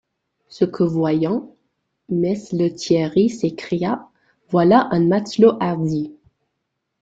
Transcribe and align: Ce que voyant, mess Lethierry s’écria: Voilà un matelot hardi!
Ce 0.47 0.65
que 0.65 0.81
voyant, 0.83 1.55
mess 2.09 2.53
Lethierry 2.53 3.29
s’écria: 3.29 4.09
Voilà 4.49 4.87
un 4.89 5.01
matelot 5.05 5.57
hardi! 5.59 6.11